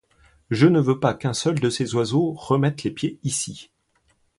[0.49, 3.69] Je ne veux pas qu'un seul de ces oiseaux remette les pieds ici.